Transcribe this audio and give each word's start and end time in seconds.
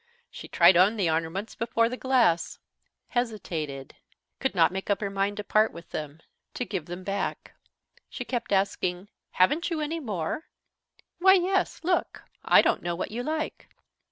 She 0.31 0.47
tried 0.47 0.77
on 0.77 0.97
the 0.97 1.11
ornaments 1.11 1.53
before 1.53 1.87
the 1.87 1.95
glass, 1.95 2.57
hesitated, 3.09 3.93
could 4.39 4.55
not 4.55 4.71
make 4.71 4.89
up 4.89 4.99
her 4.99 5.11
mind 5.11 5.37
to 5.37 5.43
part 5.43 5.71
with 5.71 5.91
them, 5.91 6.21
to 6.55 6.65
give 6.65 6.87
them 6.87 7.03
back. 7.03 7.53
She 8.09 8.25
kept 8.25 8.51
asking: 8.51 9.09
"Haven't 9.33 9.69
you 9.69 9.79
any 9.79 9.99
more?" 9.99 10.45
"Why, 11.19 11.33
yes. 11.35 11.81
Look. 11.83 12.23
I 12.43 12.63
don't 12.63 12.81
know 12.81 12.95
what 12.95 13.11
you 13.11 13.21
like." 13.21 13.69